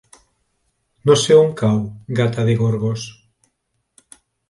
[1.09, 1.85] No sé on cau
[2.23, 3.09] Gata de Gorgos.